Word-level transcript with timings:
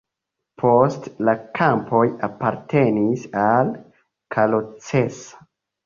Poste 0.61 1.13
la 1.29 1.35
kampoj 1.59 2.01
apartenis 2.31 3.29
al 3.45 3.73
Kalocsa. 4.35 5.51